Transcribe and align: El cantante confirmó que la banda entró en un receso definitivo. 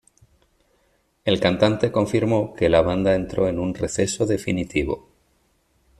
El 1.25 1.39
cantante 1.39 1.91
confirmó 1.91 2.55
que 2.55 2.69
la 2.69 2.81
banda 2.81 3.13
entró 3.13 3.47
en 3.47 3.59
un 3.59 3.75
receso 3.75 4.25
definitivo. 4.25 5.07